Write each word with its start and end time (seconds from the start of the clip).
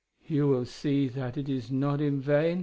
"You 0.25 0.47
will 0.47 0.65
see 0.65 1.09
that 1.09 1.37
it 1.37 1.47
is 1.47 1.69
not 1.69 2.01
in 2.01 2.21
vain?" 2.21 2.59